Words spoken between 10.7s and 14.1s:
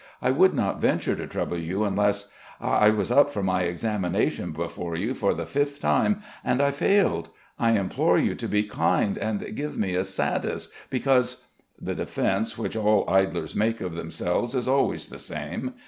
because...." The defence which all idlers make of